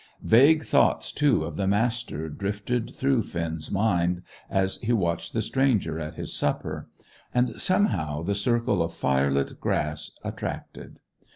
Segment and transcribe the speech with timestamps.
[0.23, 5.99] Vague thoughts, too, of the Master drifted through Finn's mind as he watched the stranger
[5.99, 6.89] at his supper;
[7.35, 10.97] and, somehow, the circle of firelit grass attracted.